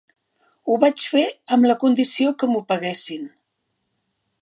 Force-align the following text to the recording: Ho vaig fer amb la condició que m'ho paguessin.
Ho 0.71 0.77
vaig 0.83 1.03
fer 1.09 1.27
amb 1.57 1.69
la 1.73 1.77
condició 1.85 2.35
que 2.41 2.51
m'ho 2.53 2.65
paguessin. 2.73 3.33